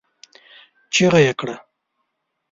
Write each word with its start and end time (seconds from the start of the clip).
چيغه 0.93 1.19
يې 1.25 1.33
کړه! 1.39 1.55